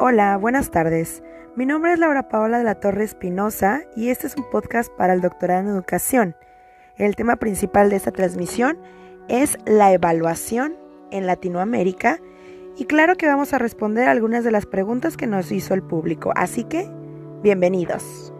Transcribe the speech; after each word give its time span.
Hola, 0.00 0.36
buenas 0.36 0.70
tardes. 0.70 1.24
Mi 1.56 1.66
nombre 1.66 1.92
es 1.92 1.98
Laura 1.98 2.28
Paola 2.28 2.58
de 2.58 2.64
la 2.64 2.76
Torre 2.76 3.02
Espinosa 3.02 3.82
y 3.96 4.10
este 4.10 4.28
es 4.28 4.36
un 4.36 4.48
podcast 4.48 4.92
para 4.96 5.12
el 5.12 5.20
doctorado 5.20 5.62
en 5.62 5.66
educación. 5.66 6.36
El 6.94 7.16
tema 7.16 7.34
principal 7.34 7.90
de 7.90 7.96
esta 7.96 8.12
transmisión 8.12 8.78
es 9.26 9.58
la 9.66 9.92
evaluación 9.92 10.76
en 11.10 11.26
Latinoamérica 11.26 12.20
y 12.76 12.84
claro 12.84 13.16
que 13.16 13.26
vamos 13.26 13.52
a 13.52 13.58
responder 13.58 14.08
algunas 14.08 14.44
de 14.44 14.52
las 14.52 14.66
preguntas 14.66 15.16
que 15.16 15.26
nos 15.26 15.50
hizo 15.50 15.74
el 15.74 15.82
público, 15.82 16.30
así 16.36 16.62
que 16.62 16.88
bienvenidos. 17.42 18.32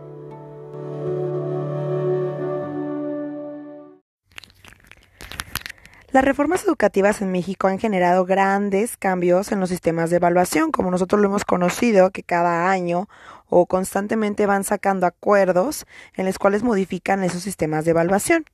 Las 6.11 6.25
reformas 6.25 6.65
educativas 6.65 7.21
en 7.21 7.31
México 7.31 7.69
han 7.69 7.79
generado 7.79 8.25
grandes 8.25 8.97
cambios 8.97 9.53
en 9.53 9.61
los 9.61 9.69
sistemas 9.69 10.09
de 10.09 10.17
evaluación, 10.17 10.73
como 10.73 10.91
nosotros 10.91 11.21
lo 11.21 11.29
hemos 11.29 11.45
conocido, 11.45 12.11
que 12.13 12.23
cada 12.23 12.71
año 12.71 13.11
o 13.47 13.67
constantemente 13.67 14.47
van 14.47 14.65
sacando 14.65 15.07
acuerdos 15.07 15.85
en 16.15 16.25
los 16.25 16.39
cuales 16.39 16.63
modifican 16.63 17.23
esos 17.25 17.43
sistemas 17.43 17.85
de 17.85 17.91
evaluación. 17.91 18.47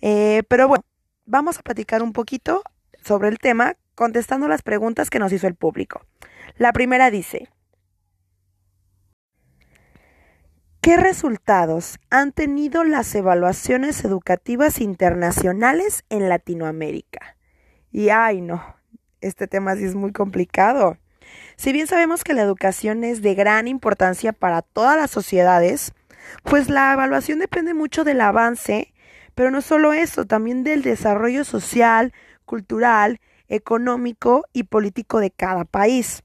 Eh, 0.00 0.42
pero 0.48 0.68
bueno, 0.68 0.84
vamos 1.26 1.58
a 1.58 1.62
platicar 1.62 2.02
un 2.02 2.14
poquito 2.14 2.62
sobre 3.04 3.28
el 3.28 3.38
tema 3.38 3.76
contestando 3.94 4.48
las 4.48 4.62
preguntas 4.62 5.10
que 5.10 5.18
nos 5.18 5.34
hizo 5.34 5.46
el 5.46 5.54
público. 5.54 6.00
La 6.56 6.72
primera 6.72 7.10
dice, 7.10 7.50
¿Qué 10.86 10.96
resultados 10.96 11.98
han 12.10 12.30
tenido 12.30 12.84
las 12.84 13.12
evaluaciones 13.16 14.04
educativas 14.04 14.80
internacionales 14.80 16.04
en 16.10 16.28
Latinoamérica? 16.28 17.36
Y 17.90 18.10
ay 18.10 18.40
no, 18.40 18.62
este 19.20 19.48
tema 19.48 19.74
sí 19.74 19.82
es 19.82 19.96
muy 19.96 20.12
complicado. 20.12 20.96
Si 21.56 21.72
bien 21.72 21.88
sabemos 21.88 22.22
que 22.22 22.34
la 22.34 22.42
educación 22.42 23.02
es 23.02 23.20
de 23.20 23.34
gran 23.34 23.66
importancia 23.66 24.32
para 24.32 24.62
todas 24.62 24.96
las 24.96 25.10
sociedades, 25.10 25.92
pues 26.44 26.70
la 26.70 26.92
evaluación 26.92 27.40
depende 27.40 27.74
mucho 27.74 28.04
del 28.04 28.20
avance, 28.20 28.94
pero 29.34 29.50
no 29.50 29.62
solo 29.62 29.92
eso, 29.92 30.24
también 30.24 30.62
del 30.62 30.82
desarrollo 30.82 31.42
social, 31.42 32.12
cultural, 32.44 33.18
económico 33.48 34.44
y 34.52 34.62
político 34.62 35.18
de 35.18 35.32
cada 35.32 35.64
país. 35.64 36.22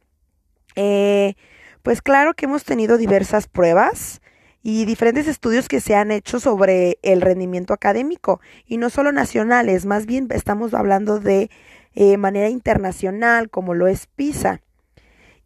Eh, 0.75 1.33
pues 1.81 2.03
claro 2.03 2.35
que 2.35 2.45
hemos 2.45 2.63
tenido 2.63 2.99
diversas 2.99 3.47
pruebas, 3.47 4.21
y 4.63 4.85
diferentes 4.85 5.27
estudios 5.27 5.67
que 5.67 5.81
se 5.81 5.95
han 5.95 6.11
hecho 6.11 6.39
sobre 6.39 6.99
el 7.01 7.21
rendimiento 7.21 7.73
académico 7.73 8.41
y 8.65 8.77
no 8.77 8.89
solo 8.89 9.11
nacionales, 9.11 9.85
más 9.85 10.05
bien 10.05 10.27
estamos 10.31 10.73
hablando 10.73 11.19
de 11.19 11.49
eh, 11.93 12.17
manera 12.17 12.49
internacional 12.49 13.49
como 13.49 13.73
lo 13.73 13.87
es 13.87 14.07
PISA. 14.07 14.61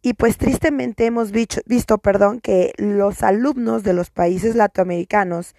Y 0.02 0.14
pues 0.14 0.36
tristemente 0.36 1.06
hemos 1.06 1.32
visto, 1.32 1.98
perdón, 1.98 2.40
que 2.40 2.72
los 2.76 3.22
alumnos 3.24 3.82
de 3.82 3.92
los 3.92 4.10
países 4.10 4.54
latinoamericanos 4.54 5.56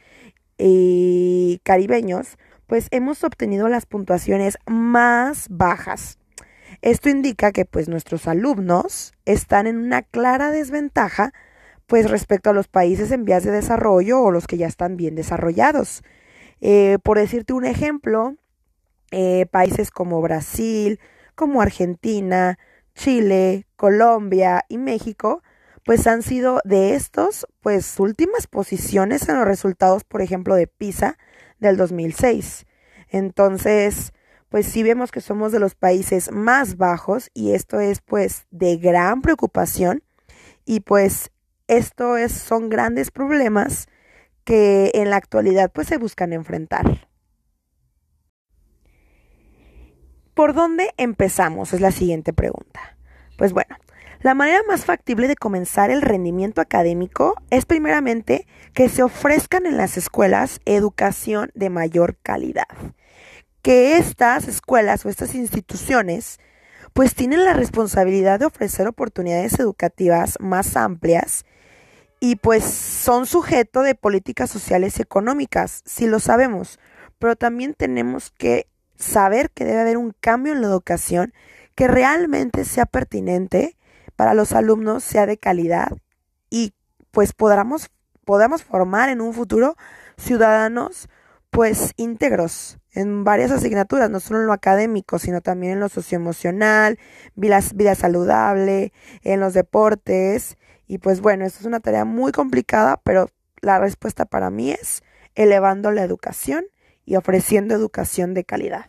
y 0.58 1.60
caribeños, 1.64 2.38
pues 2.66 2.88
hemos 2.92 3.24
obtenido 3.26 3.68
las 3.68 3.86
puntuaciones 3.86 4.58
más 4.66 5.48
bajas. 5.50 6.18
Esto 6.82 7.10
indica 7.10 7.52
que 7.52 7.66
pues 7.66 7.90
nuestros 7.90 8.28
alumnos 8.28 9.14
están 9.26 9.68
en 9.68 9.80
una 9.80 10.04
clara 10.04 10.52
desventaja 10.52 11.34
pues 11.88 12.12
respecto 12.12 12.50
a 12.50 12.54
los 12.54 12.68
países 12.68 13.12
en 13.12 13.26
vías 13.26 13.44
de 13.44 13.52
desarrollo 13.52 14.22
o 14.22 14.32
los 14.32 14.46
que 14.46 14.58
ya 14.58 14.68
están 14.68 14.98
bien 14.98 15.16
desarrollados. 15.16 16.04
Eh, 16.62 16.98
por 17.02 17.18
decirte 17.18 17.54
un 17.54 17.66
ejemplo, 17.66 18.36
eh, 19.12 19.46
países 19.50 19.90
como 19.90 20.22
Brasil, 20.22 21.00
como 21.34 21.62
Argentina, 21.62 22.60
Chile, 22.94 23.68
Colombia 23.76 24.66
y 24.68 24.78
México, 24.78 25.42
pues 25.86 26.06
han 26.08 26.24
sido 26.24 26.60
de 26.66 26.96
estos, 26.96 27.48
pues 27.62 28.00
últimas 28.00 28.48
posiciones 28.48 29.30
en 29.30 29.38
los 29.38 29.46
resultados, 29.46 30.04
por 30.04 30.22
ejemplo, 30.22 30.56
de 30.56 30.68
PISA 30.68 31.18
del 31.60 31.78
2006. 31.78 32.66
Entonces, 33.10 34.12
pues 34.50 34.66
sí 34.66 34.84
vemos 34.84 35.12
que 35.12 35.22
somos 35.22 35.54
de 35.54 35.60
los 35.60 35.76
países 35.76 36.32
más 36.32 36.76
bajos 36.76 37.30
y 37.34 37.54
esto 37.54 37.80
es 37.80 38.02
pues 38.02 38.48
de 38.52 38.78
gran 38.78 39.22
preocupación 39.22 40.04
y 40.66 40.82
pues 40.82 41.32
esto 41.68 42.18
es, 42.18 42.32
son 42.32 42.70
grandes 42.70 43.12
problemas 43.12 43.88
que 44.44 44.92
en 44.94 45.10
la 45.10 45.18
actualidad 45.18 45.72
pues 45.74 45.88
se 45.88 45.98
buscan 45.98 46.34
enfrentar. 46.34 47.08
¿Por 50.34 50.54
dónde 50.54 50.94
empezamos? 50.98 51.74
Es 51.74 51.82
la 51.82 51.92
siguiente 51.92 52.32
pregunta. 52.32 52.98
Pues 53.38 53.54
bueno, 53.54 53.76
la 54.22 54.36
manera 54.36 54.62
más 54.68 54.86
factible 54.86 55.28
de 55.28 55.36
comenzar 55.36 55.92
el 55.92 56.02
rendimiento 56.02 56.62
académico 56.62 57.36
es 57.50 57.66
primeramente 57.66 58.48
que 58.74 58.88
se 58.88 59.04
ofrezcan 59.04 59.66
en 59.66 59.78
las 59.78 59.98
escuelas 59.98 60.60
educación 60.66 61.52
de 61.54 61.70
mayor 61.70 62.18
calidad. 62.24 62.68
Que 63.62 63.98
estas 63.98 64.48
escuelas 64.48 65.06
o 65.06 65.10
estas 65.10 65.36
instituciones 65.36 66.40
pues 66.94 67.14
tienen 67.14 67.44
la 67.44 67.54
responsabilidad 67.54 68.40
de 68.40 68.46
ofrecer 68.46 68.88
oportunidades 68.88 69.60
educativas 69.60 70.38
más 70.40 70.76
amplias 70.76 71.46
y 72.20 72.38
pues 72.38 72.64
son 72.64 73.26
sujeto 73.26 73.82
de 73.82 73.96
políticas 73.96 74.50
sociales 74.50 74.98
y 74.98 75.02
económicas, 75.02 75.84
si 75.86 76.08
lo 76.08 76.20
sabemos, 76.20 76.80
pero 77.20 77.36
también 77.36 77.74
tenemos 77.74 78.32
que 78.32 78.68
saber 78.96 79.52
que 79.52 79.66
debe 79.66 79.82
haber 79.82 79.98
un 79.98 80.14
cambio 80.20 80.54
en 80.54 80.62
la 80.62 80.68
educación 80.68 81.34
que 81.76 81.88
realmente 81.88 82.66
sea 82.66 82.86
pertinente 82.86 83.78
para 84.16 84.34
los 84.34 84.54
alumnos, 84.54 85.04
sea 85.04 85.26
de 85.26 85.38
calidad 85.38 85.90
y 86.50 86.74
pues 87.12 87.34
podamos, 87.34 87.90
podamos 88.26 88.64
formar 88.64 89.10
en 89.10 89.22
un 89.22 89.34
futuro 89.34 89.76
ciudadanos 90.18 91.10
pues 91.52 91.94
íntegros 91.98 92.80
en 92.92 93.24
varias 93.24 93.52
asignaturas, 93.52 94.10
no 94.10 94.20
solo 94.20 94.40
en 94.40 94.48
lo 94.48 94.54
académico, 94.54 95.20
sino 95.20 95.42
también 95.42 95.74
en 95.74 95.80
lo 95.80 95.88
socioemocional, 95.88 96.98
vida, 97.36 97.60
vida 97.76 97.94
saludable, 97.94 98.92
en 99.22 99.40
los 99.40 99.54
deportes 99.54 100.57
y 100.88 101.00
pues 101.00 101.22
bueno, 101.22 101.46
esto 101.46 101.60
es 101.60 101.66
una 101.66 101.82
tarea 101.82 102.06
muy 102.06 102.32
complicada, 102.32 103.02
pero 103.04 103.30
la 103.62 103.78
respuesta 103.80 104.26
para 104.26 104.50
mí 104.50 104.72
es 104.72 105.04
elevando 105.36 105.92
la 105.92 106.04
educación 106.04 106.66
y 107.06 107.18
ofreciendo 107.18 107.76
educación 107.76 108.34
de 108.34 108.46
calidad. 108.46 108.86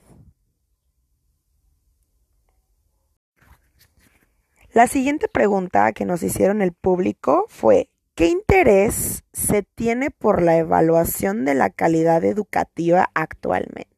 La 4.72 4.86
siguiente 4.86 5.28
pregunta 5.28 5.92
que 5.92 6.04
nos 6.04 6.22
hicieron 6.22 6.62
el 6.62 6.72
público 6.72 7.46
fue, 7.48 7.90
¿qué 8.14 8.26
interés 8.26 9.24
se 9.32 9.62
tiene 9.62 10.10
por 10.10 10.42
la 10.42 10.56
evaluación 10.56 11.44
de 11.44 11.54
la 11.54 11.70
calidad 11.70 12.24
educativa 12.24 13.10
actualmente? 13.14 13.88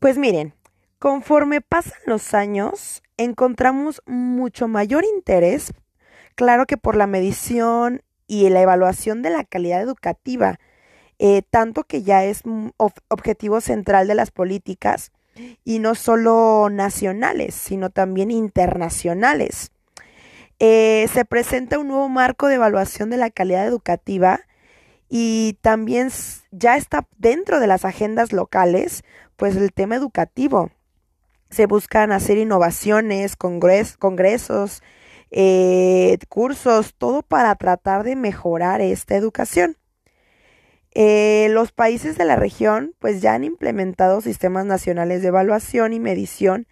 Pues 0.00 0.18
miren, 0.18 0.54
conforme 0.98 1.60
pasan 1.60 1.98
los 2.06 2.34
años, 2.34 3.02
encontramos 3.16 4.02
mucho 4.06 4.66
mayor 4.66 5.04
interés 5.04 5.72
Claro 6.36 6.66
que 6.66 6.76
por 6.76 6.96
la 6.96 7.06
medición 7.06 8.02
y 8.26 8.48
la 8.50 8.60
evaluación 8.60 9.22
de 9.22 9.30
la 9.30 9.42
calidad 9.44 9.80
educativa, 9.80 10.58
eh, 11.18 11.42
tanto 11.48 11.84
que 11.84 12.02
ya 12.02 12.24
es 12.24 12.42
objetivo 13.08 13.62
central 13.62 14.06
de 14.06 14.14
las 14.14 14.30
políticas 14.30 15.12
y 15.64 15.78
no 15.78 15.94
solo 15.94 16.68
nacionales, 16.70 17.54
sino 17.54 17.88
también 17.88 18.30
internacionales. 18.30 19.70
Eh, 20.58 21.08
se 21.12 21.24
presenta 21.24 21.78
un 21.78 21.88
nuevo 21.88 22.08
marco 22.10 22.48
de 22.48 22.56
evaluación 22.56 23.08
de 23.08 23.16
la 23.16 23.30
calidad 23.30 23.66
educativa 23.66 24.40
y 25.08 25.58
también 25.62 26.10
ya 26.50 26.76
está 26.76 27.06
dentro 27.16 27.60
de 27.60 27.66
las 27.66 27.86
agendas 27.86 28.34
locales, 28.34 29.04
pues 29.36 29.56
el 29.56 29.72
tema 29.72 29.96
educativo. 29.96 30.70
Se 31.48 31.64
buscan 31.64 32.12
hacer 32.12 32.36
innovaciones, 32.36 33.36
congresos, 33.36 34.82
eh, 35.30 36.18
cursos, 36.28 36.94
todo 36.96 37.22
para 37.22 37.54
tratar 37.56 38.04
de 38.04 38.16
mejorar 38.16 38.80
esta 38.80 39.16
educación. 39.16 39.76
Eh, 40.98 41.48
los 41.50 41.72
países 41.72 42.16
de 42.16 42.24
la 42.24 42.36
región 42.36 42.94
pues 42.98 43.20
ya 43.20 43.34
han 43.34 43.44
implementado 43.44 44.22
sistemas 44.22 44.64
nacionales 44.64 45.20
de 45.20 45.28
evaluación 45.28 45.92
y 45.92 46.00
medición 46.00 46.66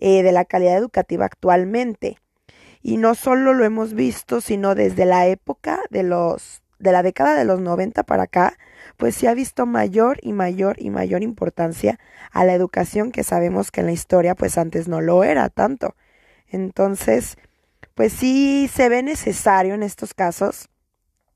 eh, 0.00 0.22
de 0.22 0.32
la 0.32 0.46
calidad 0.46 0.78
educativa 0.78 1.26
actualmente. 1.26 2.16
Y 2.80 2.96
no 2.96 3.14
solo 3.14 3.52
lo 3.52 3.64
hemos 3.64 3.94
visto, 3.94 4.40
sino 4.40 4.74
desde 4.74 5.04
la 5.04 5.26
época 5.26 5.80
de 5.90 6.04
los 6.04 6.62
de 6.78 6.92
la 6.92 7.02
década 7.02 7.34
de 7.34 7.44
los 7.44 7.60
90 7.60 8.02
para 8.04 8.24
acá, 8.24 8.58
pues 8.96 9.14
se 9.14 9.28
ha 9.28 9.34
visto 9.34 9.66
mayor 9.66 10.18
y 10.22 10.32
mayor 10.32 10.76
y 10.78 10.90
mayor 10.90 11.22
importancia 11.22 11.98
a 12.30 12.44
la 12.44 12.54
educación 12.54 13.12
que 13.12 13.24
sabemos 13.24 13.70
que 13.70 13.80
en 13.80 13.86
la 13.86 13.92
historia 13.92 14.34
pues 14.34 14.58
antes 14.58 14.88
no 14.88 15.00
lo 15.00 15.24
era 15.24 15.48
tanto. 15.48 15.96
Entonces, 16.48 17.36
pues 17.94 18.12
sí 18.12 18.70
se 18.72 18.88
ve 18.88 19.02
necesario 19.02 19.74
en 19.74 19.82
estos 19.82 20.14
casos 20.14 20.68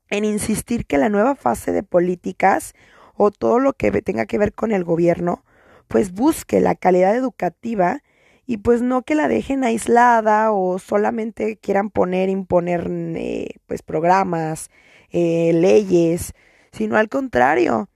en 0.09 0.25
insistir 0.25 0.85
que 0.85 0.97
la 0.97 1.09
nueva 1.09 1.35
fase 1.35 1.71
de 1.71 1.83
políticas 1.83 2.73
o 3.15 3.31
todo 3.31 3.59
lo 3.59 3.73
que 3.73 3.91
tenga 4.01 4.25
que 4.25 4.37
ver 4.37 4.53
con 4.53 4.71
el 4.71 4.83
gobierno, 4.83 5.43
pues 5.87 6.11
busque 6.11 6.59
la 6.59 6.75
calidad 6.75 7.15
educativa 7.15 8.03
y 8.45 8.57
pues 8.57 8.81
no 8.81 9.03
que 9.03 9.15
la 9.15 9.27
dejen 9.27 9.63
aislada 9.63 10.51
o 10.51 10.79
solamente 10.79 11.57
quieran 11.57 11.89
poner, 11.89 12.29
imponer 12.29 12.87
eh, 12.89 13.49
pues 13.67 13.81
programas, 13.81 14.69
eh, 15.09 15.51
leyes, 15.53 16.33
sino 16.71 16.97
al 16.97 17.09
contrario, 17.09 17.89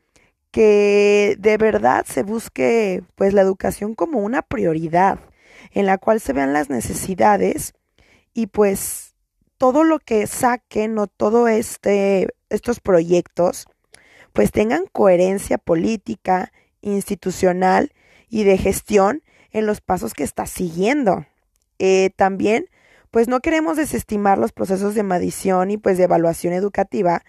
que 0.51 1.36
de 1.39 1.57
verdad 1.57 2.06
se 2.07 2.24
busque 2.24 3.03
pues 3.15 3.33
la 3.33 3.41
educación 3.41 3.95
como 3.95 4.19
una 4.19 4.41
prioridad 4.41 5.19
en 5.71 5.86
la 5.86 5.98
cual 5.98 6.21
se 6.21 6.33
vean 6.33 6.53
las 6.53 6.69
necesidades 6.69 7.74
y 8.35 8.47
pues 8.47 9.15
todo 9.57 9.83
lo 9.83 9.97
que 9.97 10.27
saquen 10.27 10.99
o 10.99 11.07
todo 11.07 11.47
este 11.47 12.27
estos 12.49 12.79
proyectos 12.79 13.65
pues 14.33 14.51
tengan 14.51 14.85
coherencia 14.91 15.57
política, 15.57 16.51
institucional 16.81 17.93
y 18.29 18.43
de 18.43 18.57
gestión 18.57 19.23
en 19.51 19.65
los 19.65 19.79
pasos 19.79 20.13
que 20.13 20.25
está 20.25 20.45
siguiendo. 20.45 21.25
Eh, 21.79 22.09
también, 22.17 22.67
pues 23.11 23.29
no 23.29 23.39
queremos 23.39 23.77
desestimar 23.77 24.38
los 24.38 24.51
procesos 24.51 24.93
de 24.93 25.03
medición 25.03 25.71
y 25.71 25.77
pues 25.77 25.97
de 25.97 26.03
evaluación 26.03 26.51
educativa, 26.51 27.23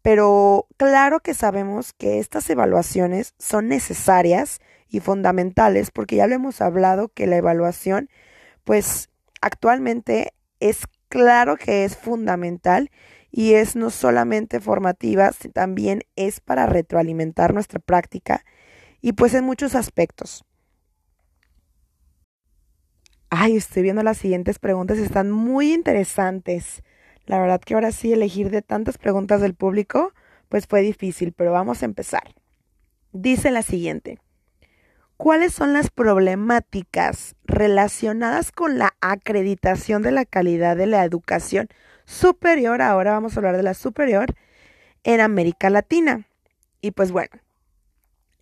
pero 0.00 0.66
claro 0.78 1.20
que 1.20 1.34
sabemos 1.34 1.92
que 1.92 2.20
estas 2.20 2.48
evaluaciones 2.48 3.34
son 3.38 3.68
necesarias 3.68 4.60
y 4.88 5.00
fundamentales 5.00 5.90
porque 5.90 6.16
ya 6.16 6.26
lo 6.26 6.36
hemos 6.36 6.62
hablado 6.62 7.08
que 7.08 7.26
la 7.26 7.36
evaluación 7.36 8.08
pues 8.64 9.10
actualmente 9.42 10.32
es 10.60 10.82
claro 11.08 11.56
que 11.56 11.84
es 11.84 11.96
fundamental 11.96 12.90
y 13.30 13.54
es 13.54 13.76
no 13.76 13.90
solamente 13.90 14.60
formativa, 14.60 15.30
también 15.52 16.02
es 16.16 16.40
para 16.40 16.66
retroalimentar 16.66 17.54
nuestra 17.54 17.80
práctica 17.80 18.44
y 19.00 19.12
pues 19.12 19.34
en 19.34 19.44
muchos 19.44 19.74
aspectos. 19.74 20.44
Ay, 23.28 23.56
estoy 23.56 23.82
viendo 23.82 24.02
las 24.02 24.18
siguientes 24.18 24.58
preguntas, 24.58 24.98
están 24.98 25.30
muy 25.30 25.72
interesantes. 25.72 26.82
La 27.26 27.40
verdad 27.40 27.60
que 27.60 27.74
ahora 27.74 27.92
sí 27.92 28.12
elegir 28.12 28.50
de 28.50 28.62
tantas 28.62 28.98
preguntas 28.98 29.40
del 29.40 29.54
público, 29.54 30.12
pues 30.48 30.66
fue 30.66 30.80
difícil, 30.80 31.32
pero 31.32 31.52
vamos 31.52 31.82
a 31.82 31.86
empezar. 31.86 32.34
Dice 33.12 33.50
la 33.50 33.62
siguiente. 33.62 34.18
¿Cuáles 35.16 35.54
son 35.54 35.72
las 35.72 35.90
problemáticas 35.90 37.36
relacionadas 37.44 38.52
con 38.52 38.78
la 38.78 38.94
acreditación 39.00 40.02
de 40.02 40.12
la 40.12 40.26
calidad 40.26 40.76
de 40.76 40.86
la 40.86 41.04
educación 41.04 41.68
superior? 42.04 42.82
Ahora 42.82 43.12
vamos 43.12 43.34
a 43.34 43.38
hablar 43.38 43.56
de 43.56 43.62
la 43.62 43.74
superior 43.74 44.34
en 45.04 45.20
América 45.20 45.70
Latina. 45.70 46.26
Y 46.82 46.90
pues 46.90 47.12
bueno, 47.12 47.30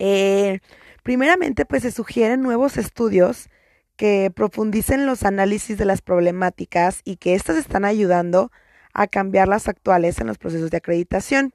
eh, 0.01 0.59
primeramente 1.05 1.65
pues 1.65 1.83
se 1.83 1.93
sugieren 1.93 2.43
nuevos 2.43 2.77
estudios 2.77 3.49
que 3.97 4.33
profundicen 4.35 5.07
los 5.07 5.23
análisis 5.23 5.79
de 5.79 5.85
las 5.85 6.03
problemáticas 6.03 7.03
y 7.05 7.17
que 7.17 7.35
éstas 7.35 7.57
están 7.57 7.85
ayudando 7.85 8.51
a 8.93 9.07
cambiar 9.07 9.47
las 9.47 9.69
actuales 9.69 10.19
en 10.19 10.27
los 10.27 10.39
procesos 10.39 10.71
de 10.71 10.79
acreditación. 10.79 11.53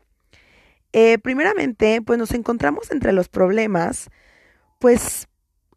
Eh, 0.93 1.17
primeramente, 1.19 2.01
pues 2.01 2.17
nos 2.17 2.31
encontramos 2.31 2.91
entre 2.91 3.11
los 3.11 3.27
problemas, 3.27 4.09
pues 4.79 5.27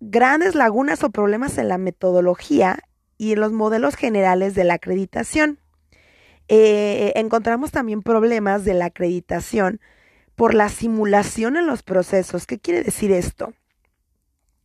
grandes 0.00 0.54
lagunas 0.54 1.04
o 1.04 1.10
problemas 1.10 1.58
en 1.58 1.68
la 1.68 1.78
metodología 1.78 2.78
y 3.18 3.32
en 3.32 3.40
los 3.40 3.52
modelos 3.52 3.96
generales 3.96 4.54
de 4.54 4.64
la 4.64 4.74
acreditación. 4.74 5.58
Eh, 6.48 7.12
encontramos 7.16 7.70
también 7.70 8.02
problemas 8.02 8.64
de 8.64 8.74
la 8.74 8.86
acreditación 8.86 9.80
por 10.34 10.54
la 10.54 10.68
simulación 10.68 11.56
en 11.56 11.66
los 11.66 11.82
procesos. 11.82 12.46
¿Qué 12.46 12.58
quiere 12.58 12.82
decir 12.82 13.12
esto? 13.12 13.52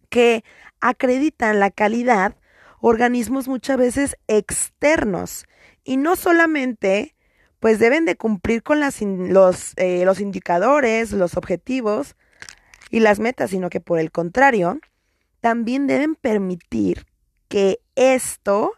Que 0.09 0.43
acreditan 0.79 1.59
la 1.59 1.71
calidad 1.71 2.35
organismos 2.79 3.47
muchas 3.47 3.77
veces 3.77 4.17
externos 4.27 5.45
y 5.83 5.97
no 5.97 6.15
solamente 6.15 7.15
pues 7.59 7.79
deben 7.79 8.05
de 8.05 8.15
cumplir 8.15 8.61
con 8.61 8.79
las 8.79 9.01
los, 9.01 9.73
eh, 9.77 10.05
los 10.05 10.19
indicadores, 10.19 11.11
los 11.11 11.37
objetivos 11.37 12.15
y 12.89 12.99
las 12.99 13.19
metas, 13.19 13.51
sino 13.51 13.69
que 13.69 13.79
por 13.79 13.99
el 13.99 14.11
contrario, 14.11 14.79
también 15.41 15.87
deben 15.87 16.15
permitir 16.15 17.05
que 17.47 17.79
esto, 17.95 18.73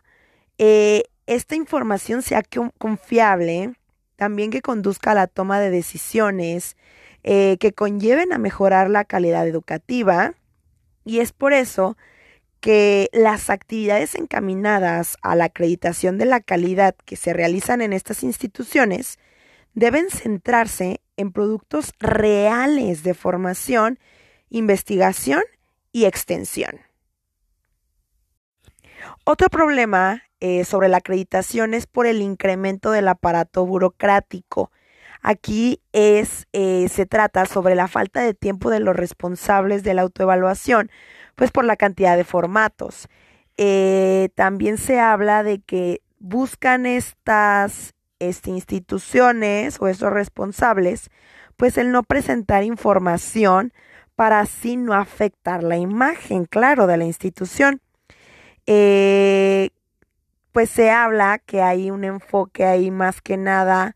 eh, 0.57 1.03
esta 1.25 1.55
información 1.55 2.21
sea 2.21 2.43
confiable, 2.77 3.73
también 4.15 4.51
que 4.51 4.61
conduzca 4.61 5.11
a 5.11 5.15
la 5.15 5.27
toma 5.27 5.59
de 5.59 5.69
decisiones, 5.69 6.75
eh, 7.23 7.57
que 7.59 7.73
conlleven 7.73 8.33
a 8.33 8.37
mejorar 8.37 8.89
la 8.89 9.05
calidad 9.05 9.47
educativa. 9.47 10.33
Y 11.05 11.19
es 11.19 11.31
por 11.31 11.53
eso 11.53 11.97
que 12.59 13.09
las 13.13 13.49
actividades 13.49 14.15
encaminadas 14.15 15.17
a 15.21 15.35
la 15.35 15.45
acreditación 15.45 16.17
de 16.17 16.25
la 16.25 16.41
calidad 16.41 16.95
que 17.05 17.15
se 17.15 17.33
realizan 17.33 17.81
en 17.81 17.93
estas 17.93 18.23
instituciones 18.23 19.17
deben 19.73 20.09
centrarse 20.09 20.99
en 21.19 21.31
productos 21.31 21.93
reales 21.99 23.03
de 23.03 23.13
formación, 23.13 23.99
investigación 24.49 25.41
y 25.91 26.05
extensión. 26.05 26.79
Otro 29.23 29.49
problema 29.49 30.23
eh, 30.39 30.63
sobre 30.65 30.89
la 30.89 30.97
acreditación 30.97 31.73
es 31.73 31.87
por 31.87 32.05
el 32.07 32.21
incremento 32.21 32.91
del 32.91 33.07
aparato 33.07 33.65
burocrático 33.65 34.71
Aquí 35.21 35.81
eh, 35.91 36.25
se 36.89 37.05
trata 37.05 37.45
sobre 37.45 37.75
la 37.75 37.87
falta 37.87 38.21
de 38.21 38.33
tiempo 38.33 38.69
de 38.69 38.79
los 38.79 38.95
responsables 38.95 39.83
de 39.83 39.93
la 39.93 40.03
autoevaluación, 40.03 40.89
pues 41.35 41.51
por 41.51 41.65
la 41.65 41.75
cantidad 41.75 42.15
de 42.15 42.23
formatos. 42.23 43.09
Eh, 43.57 44.29
también 44.35 44.77
se 44.77 44.99
habla 44.99 45.43
de 45.43 45.59
que 45.59 46.01
buscan 46.19 46.85
estas, 46.85 47.93
estas 48.19 48.49
instituciones 48.49 49.77
o 49.79 49.87
estos 49.87 50.11
responsables, 50.11 51.09
pues 51.57 51.77
el 51.77 51.91
no 51.91 52.03
presentar 52.03 52.63
información 52.63 53.73
para 54.15 54.41
así 54.41 54.75
no 54.77 54.93
afectar 54.93 55.63
la 55.63 55.77
imagen, 55.77 56.45
claro, 56.45 56.87
de 56.87 56.97
la 56.97 57.05
institución. 57.05 57.81
Eh, 58.65 59.69
pues 60.51 60.69
se 60.69 60.91
habla 60.91 61.39
que 61.39 61.61
hay 61.61 61.89
un 61.91 62.03
enfoque 62.03 62.65
ahí 62.65 62.91
más 62.91 63.21
que 63.21 63.37
nada 63.37 63.95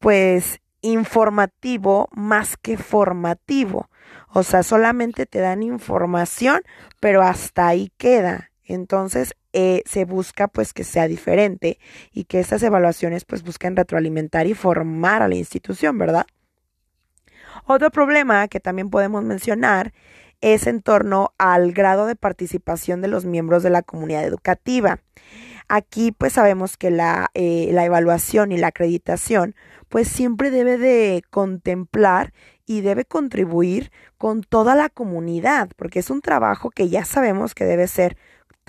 pues 0.00 0.60
informativo 0.82 2.08
más 2.12 2.56
que 2.56 2.76
formativo. 2.76 3.88
O 4.28 4.42
sea, 4.42 4.62
solamente 4.62 5.26
te 5.26 5.40
dan 5.40 5.62
información, 5.62 6.62
pero 7.00 7.22
hasta 7.22 7.68
ahí 7.68 7.92
queda. 7.96 8.50
Entonces, 8.64 9.34
eh, 9.52 9.82
se 9.84 10.04
busca 10.04 10.48
pues 10.48 10.72
que 10.72 10.84
sea 10.84 11.08
diferente 11.08 11.78
y 12.12 12.24
que 12.24 12.40
estas 12.40 12.62
evaluaciones 12.62 13.24
pues 13.24 13.42
busquen 13.42 13.76
retroalimentar 13.76 14.46
y 14.46 14.54
formar 14.54 15.22
a 15.22 15.28
la 15.28 15.34
institución, 15.34 15.98
¿verdad? 15.98 16.26
Otro 17.66 17.90
problema 17.90 18.48
que 18.48 18.60
también 18.60 18.90
podemos 18.90 19.24
mencionar 19.24 19.92
es 20.40 20.66
en 20.66 20.80
torno 20.80 21.34
al 21.38 21.72
grado 21.72 22.06
de 22.06 22.16
participación 22.16 23.02
de 23.02 23.08
los 23.08 23.24
miembros 23.24 23.62
de 23.62 23.70
la 23.70 23.82
comunidad 23.82 24.24
educativa. 24.24 25.00
Aquí 25.68 26.12
pues 26.12 26.32
sabemos 26.32 26.76
que 26.76 26.90
la, 26.90 27.30
eh, 27.34 27.70
la 27.72 27.84
evaluación 27.84 28.52
y 28.52 28.56
la 28.56 28.68
acreditación 28.68 29.54
pues 29.88 30.08
siempre 30.08 30.50
debe 30.50 30.78
de 30.78 31.22
contemplar 31.30 32.32
y 32.66 32.80
debe 32.80 33.04
contribuir 33.04 33.90
con 34.16 34.42
toda 34.42 34.76
la 34.76 34.88
comunidad, 34.88 35.70
porque 35.76 35.98
es 35.98 36.10
un 36.10 36.20
trabajo 36.20 36.70
que 36.70 36.88
ya 36.88 37.04
sabemos 37.04 37.54
que 37.54 37.64
debe 37.64 37.88
ser 37.88 38.16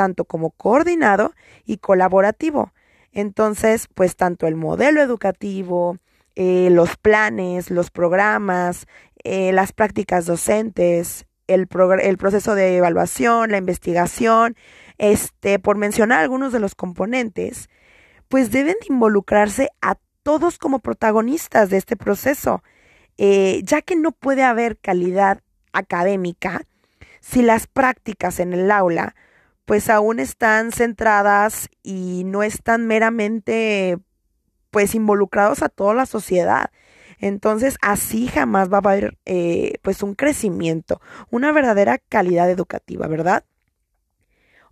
tanto 0.01 0.25
como 0.25 0.50
coordinado 0.50 1.36
y 1.63 1.77
colaborativo. 1.77 2.74
Entonces, 3.12 3.88
pues 3.93 4.15
tanto 4.15 4.48
el 4.48 4.55
modelo 4.55 5.00
educativo, 5.00 6.00
eh, 6.34 6.70
los 6.72 6.98
planes, 6.98 7.70
los 7.70 7.91
programas, 7.91 8.88
eh, 9.24 9.51
las 9.51 9.74
prácticas 9.74 10.25
docentes, 10.25 11.27
el, 11.46 11.67
proceso 11.67 12.55
de 12.55 12.77
evaluación, 12.77 13.51
la 13.51 13.60
investigación, 13.60 14.55
este, 14.98 15.60
por 15.60 15.77
mencionar 15.77 16.22
algunos 16.22 16.51
de 16.51 16.60
los 16.60 16.74
componentes, 16.74 17.70
pues 18.27 18.50
deben 18.50 18.77
involucrarse 18.89 19.70
a 19.84 19.98
todos 20.24 20.58
como 20.58 20.79
protagonistas 20.79 21.70
de 21.70 21.77
este 21.77 21.96
proceso, 21.96 22.63
eh, 23.20 23.62
ya 23.63 23.84
que 23.84 23.96
no 23.96 24.13
puede 24.13 24.41
haber 24.41 24.79
calidad 24.79 25.41
académica 25.74 26.63
si 27.20 27.43
las 27.43 27.67
prácticas 27.67 28.39
en 28.39 28.53
el 28.53 28.72
aula 28.72 29.13
pues 29.72 29.90
aún 29.90 30.20
están 30.20 30.74
centradas 30.74 31.70
y 31.82 32.24
no 32.25 32.44
están 32.44 32.88
meramente 32.88 33.98
pues 34.70 34.96
involucrados 34.96 35.63
a 35.63 35.70
toda 35.70 35.94
la 35.94 36.06
sociedad. 36.06 36.72
Entonces 37.20 37.78
así 37.82 38.28
jamás 38.28 38.70
va 38.70 38.82
a 38.84 38.92
haber 38.92 39.18
eh, 39.24 39.75
pues 39.82 40.04
un 40.04 40.13
crecimiento, 40.13 41.00
una 41.30 41.54
verdadera 41.54 42.00
calidad 42.00 42.50
educativa, 42.50 43.08
¿verdad? 43.08 43.46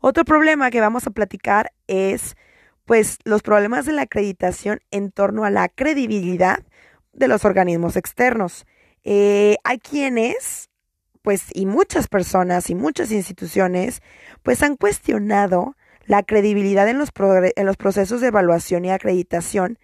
Otro 0.01 0.25
problema 0.25 0.69
que 0.69 0.81
vamos 0.81 1.07
a 1.07 1.11
platicar 1.11 1.71
es 1.87 2.35
pues 2.83 3.19
los 3.23 3.41
problemas 3.41 3.85
de 3.85 3.93
la 3.93 4.01
acreditación 4.01 4.81
en 4.91 5.13
torno 5.13 5.45
a 5.45 5.49
la 5.49 5.69
credibilidad 5.69 6.59
de 7.13 7.29
los 7.29 7.45
organismos 7.45 7.95
externos. 7.95 8.65
Eh, 9.05 9.55
hay 9.63 9.79
quienes 9.79 10.68
pues 11.21 11.45
y 11.53 11.65
muchas 11.65 12.07
personas 12.07 12.69
y 12.69 12.75
muchas 12.75 13.11
instituciones 13.11 14.01
pues 14.43 14.63
han 14.63 14.75
cuestionado 14.75 15.75
la 16.05 16.23
credibilidad 16.23 16.87
en 16.87 16.97
los, 16.97 17.09
en 17.55 17.65
los 17.65 17.77
procesos 17.77 18.21
de 18.21 18.27
evaluación 18.27 18.85
y 18.85 18.91
acreditación 18.91 19.77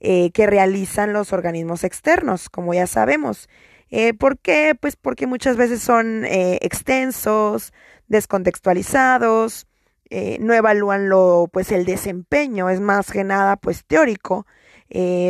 eh, 0.00 0.30
que 0.32 0.46
realizan 0.46 1.12
los 1.12 1.32
organismos 1.32 1.84
externos, 1.84 2.48
como 2.48 2.74
ya 2.74 2.86
sabemos. 2.86 3.48
Eh, 3.90 4.14
¿Por 4.14 4.38
qué? 4.38 4.74
Pues 4.78 4.96
porque 4.96 5.26
muchas 5.26 5.56
veces 5.56 5.80
son 5.80 6.24
eh, 6.24 6.58
extensos, 6.62 7.72
descontextualizados, 8.08 9.66
eh, 10.10 10.38
no 10.40 10.54
evalúan 10.54 11.08
lo, 11.08 11.48
pues 11.52 11.72
el 11.72 11.84
desempeño, 11.84 12.70
es 12.70 12.80
más 12.80 13.10
que 13.10 13.24
nada 13.24 13.56
pues 13.56 13.84
teórico. 13.84 14.46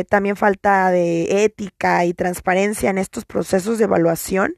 También 0.09 0.37
falta 0.37 0.89
de 0.89 1.43
ética 1.43 2.05
y 2.05 2.13
transparencia 2.13 2.89
en 2.89 2.97
estos 2.97 3.25
procesos 3.25 3.77
de 3.77 3.83
evaluación. 3.83 4.55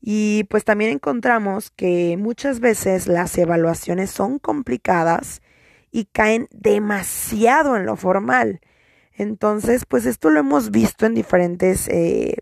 Y 0.00 0.44
pues 0.44 0.64
también 0.64 0.92
encontramos 0.92 1.70
que 1.70 2.16
muchas 2.18 2.60
veces 2.60 3.06
las 3.06 3.36
evaluaciones 3.36 4.10
son 4.10 4.38
complicadas 4.38 5.42
y 5.90 6.06
caen 6.06 6.48
demasiado 6.52 7.76
en 7.76 7.86
lo 7.86 7.96
formal. 7.96 8.60
Entonces, 9.12 9.84
pues 9.86 10.06
esto 10.06 10.30
lo 10.30 10.40
hemos 10.40 10.70
visto 10.70 11.04
en 11.04 11.14
diferentes 11.14 11.88
eh, 11.88 12.38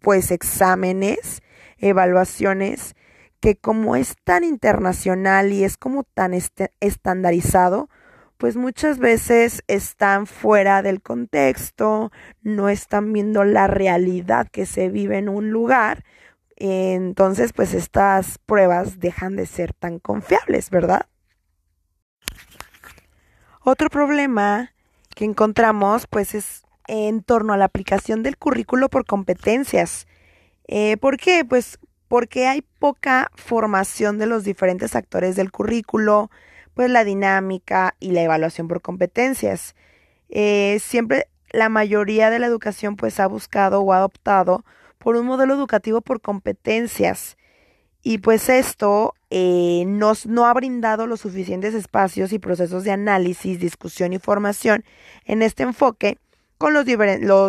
pues 0.00 0.30
exámenes, 0.30 1.42
evaluaciones 1.78 2.94
que 3.40 3.56
como 3.56 3.96
es 3.96 4.14
tan 4.22 4.44
internacional 4.44 5.52
y 5.52 5.64
es 5.64 5.76
como 5.76 6.04
tan 6.04 6.32
este, 6.32 6.72
estandarizado, 6.78 7.88
pues 8.38 8.56
muchas 8.56 8.98
veces 8.98 9.64
están 9.66 10.26
fuera 10.26 10.82
del 10.82 11.02
contexto, 11.02 12.12
no 12.42 12.68
están 12.68 13.12
viendo 13.12 13.42
la 13.42 13.66
realidad 13.66 14.46
que 14.48 14.64
se 14.64 14.88
vive 14.88 15.18
en 15.18 15.28
un 15.28 15.50
lugar. 15.50 16.04
Entonces, 16.64 17.52
pues 17.52 17.74
estas 17.74 18.38
pruebas 18.38 19.00
dejan 19.00 19.34
de 19.34 19.46
ser 19.46 19.72
tan 19.72 19.98
confiables, 19.98 20.70
¿verdad? 20.70 21.06
Otro 23.64 23.90
problema 23.90 24.72
que 25.16 25.24
encontramos, 25.24 26.06
pues, 26.06 26.36
es 26.36 26.62
en 26.86 27.24
torno 27.24 27.52
a 27.52 27.56
la 27.56 27.64
aplicación 27.64 28.22
del 28.22 28.38
currículo 28.38 28.88
por 28.90 29.06
competencias. 29.06 30.06
Eh, 30.68 30.96
¿Por 30.98 31.16
qué? 31.16 31.44
Pues 31.44 31.80
porque 32.06 32.46
hay 32.46 32.62
poca 32.78 33.32
formación 33.34 34.18
de 34.18 34.26
los 34.26 34.44
diferentes 34.44 34.94
actores 34.94 35.34
del 35.34 35.50
currículo, 35.50 36.30
pues 36.74 36.88
la 36.90 37.02
dinámica 37.02 37.96
y 37.98 38.12
la 38.12 38.22
evaluación 38.22 38.68
por 38.68 38.82
competencias. 38.82 39.74
Eh, 40.28 40.78
siempre 40.80 41.26
la 41.50 41.68
mayoría 41.68 42.30
de 42.30 42.38
la 42.38 42.46
educación 42.46 42.94
pues 42.94 43.18
ha 43.18 43.26
buscado 43.26 43.80
o 43.80 43.92
adoptado 43.92 44.64
por 45.02 45.16
un 45.16 45.26
modelo 45.26 45.54
educativo 45.54 46.00
por 46.00 46.20
competencias 46.20 47.36
y 48.04 48.18
pues 48.18 48.48
esto 48.48 49.14
eh, 49.30 49.84
nos, 49.86 50.26
no 50.26 50.46
ha 50.46 50.54
brindado 50.54 51.06
los 51.06 51.20
suficientes 51.20 51.74
espacios 51.74 52.32
y 52.32 52.38
procesos 52.38 52.84
de 52.84 52.90
análisis, 52.92 53.60
discusión 53.60 54.12
y 54.12 54.18
formación 54.18 54.84
en 55.24 55.42
este 55.42 55.62
enfoque 55.62 56.18
con 56.58 56.72
los, 56.74 56.84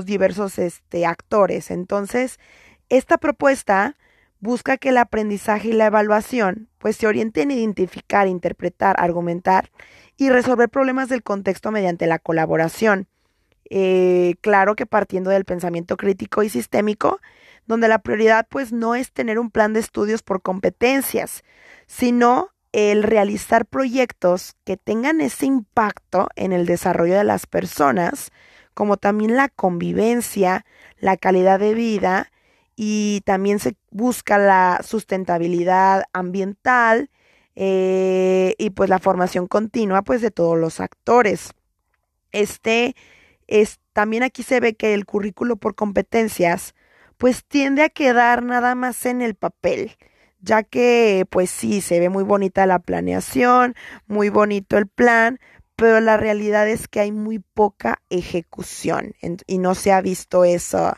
diversos 0.06 0.58
este, 0.60 1.06
actores. 1.06 1.70
Entonces, 1.70 2.40
esta 2.90 3.18
propuesta 3.18 3.96
busca 4.40 4.78
que 4.78 4.90
el 4.90 4.98
aprendizaje 4.98 5.70
y 5.70 5.74
la 5.74 5.88
evaluación 5.88 6.70
pues 6.78 6.98
se 6.98 7.08
orienten 7.08 7.50
en 7.52 7.58
identificar, 7.58 8.28
interpretar, 8.28 8.96
argumentar 9.00 9.70
y 10.18 10.30
resolver 10.30 10.70
problemas 10.70 11.10
del 11.10 11.24
contexto 11.24 11.72
mediante 11.72 12.08
la 12.08 12.20
colaboración. 12.20 13.08
Eh, 13.70 14.36
claro 14.42 14.76
que 14.76 14.86
partiendo 14.86 15.30
del 15.30 15.46
pensamiento 15.46 15.98
crítico 15.98 16.44
y 16.44 16.50
sistémico, 16.50 17.20
donde 17.66 17.88
la 17.88 18.00
prioridad 18.00 18.48
pues 18.50 18.72
no 18.72 18.96
es 18.96 19.12
tener 19.12 19.40
un 19.40 19.50
plan 19.50 19.74
de 19.74 19.80
estudios 19.80 20.22
por 20.22 20.42
competencias, 20.42 21.44
sino 21.88 22.50
el 22.74 23.04
realizar 23.04 23.66
proyectos 23.66 24.56
que 24.66 24.78
tengan 24.78 25.22
ese 25.22 25.46
impacto 25.46 26.28
en 26.36 26.52
el 26.52 26.66
desarrollo 26.66 27.16
de 27.16 27.24
las 27.24 27.46
personas, 27.46 28.32
como 28.74 28.98
también 28.98 29.36
la 29.36 29.50
convivencia, 29.50 30.66
la 31.00 31.16
calidad 31.16 31.60
de 31.60 31.76
vida 31.76 32.32
y 32.76 33.22
también 33.26 33.60
se 33.60 33.76
busca 33.92 34.40
la 34.40 34.82
sustentabilidad 34.84 36.06
ambiental 36.14 37.12
eh, 37.56 38.56
y 38.58 38.72
pues 38.72 38.90
la 38.90 38.98
formación 38.98 39.48
continua 39.48 40.02
pues 40.02 40.22
de 40.22 40.32
todos 40.32 40.58
los 40.58 40.80
actores. 40.80 41.54
Este 42.32 42.96
es 43.48 43.80
también 43.94 44.24
aquí 44.24 44.44
se 44.44 44.60
ve 44.60 44.76
que 44.76 44.94
el 44.94 45.06
currículo 45.06 45.58
por 45.58 45.76
competencias 45.76 46.76
pues 47.18 47.46
tiende 47.46 47.84
a 47.84 47.90
quedar 47.90 48.44
nada 48.44 48.76
más 48.76 49.06
en 49.06 49.22
el 49.22 49.36
papel, 49.36 49.96
ya 50.42 50.64
que 50.64 51.26
pues 51.30 51.50
sí 51.50 51.82
se 51.82 52.00
ve 52.00 52.10
muy 52.10 52.24
bonita 52.24 52.66
la 52.66 52.80
planeación, 52.80 53.76
muy 54.08 54.30
bonito 54.30 54.78
el 54.78 54.88
plan, 54.88 55.40
pero 55.76 56.00
la 56.02 56.18
realidad 56.18 56.68
es 56.68 56.88
que 56.88 57.00
hay 57.00 57.12
muy 57.12 57.40
poca 57.40 58.02
ejecución 58.10 59.14
y 59.48 59.58
no 59.58 59.76
se 59.76 59.92
ha 59.92 60.02
visto 60.02 60.44
eso, 60.44 60.94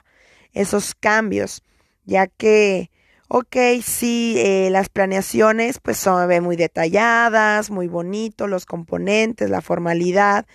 esos 0.54 0.96
cambios 0.96 1.62
ya 2.06 2.28
que, 2.28 2.92
ok, 3.28 3.56
sí, 3.84 4.36
eh, 4.38 4.70
las 4.72 4.90
planeaciones 4.90 5.80
pues 5.80 5.98
son 5.98 6.44
muy 6.44 6.56
detalladas, 6.56 7.70
muy 7.72 7.88
bonito, 7.88 8.48
los 8.48 8.66
componentes, 8.66 9.50
la 9.50 9.62
formalidad, 9.62 10.46